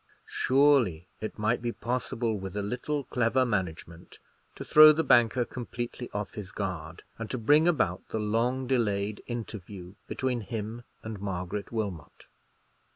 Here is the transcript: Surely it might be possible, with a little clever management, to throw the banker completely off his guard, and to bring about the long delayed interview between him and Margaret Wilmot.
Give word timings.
Surely 0.25 1.05
it 1.19 1.37
might 1.37 1.61
be 1.61 1.71
possible, 1.71 2.33
with 2.35 2.57
a 2.57 2.63
little 2.63 3.03
clever 3.03 3.45
management, 3.45 4.17
to 4.55 4.65
throw 4.65 4.91
the 4.91 5.03
banker 5.03 5.45
completely 5.45 6.09
off 6.11 6.33
his 6.33 6.51
guard, 6.51 7.03
and 7.19 7.29
to 7.29 7.37
bring 7.37 7.67
about 7.67 8.07
the 8.09 8.17
long 8.17 8.65
delayed 8.65 9.21
interview 9.27 9.93
between 10.07 10.41
him 10.41 10.81
and 11.03 11.21
Margaret 11.21 11.71
Wilmot. 11.71 12.25